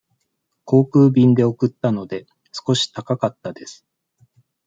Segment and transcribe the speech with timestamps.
[0.65, 3.85] 航空便で送ったので、少し高かったです。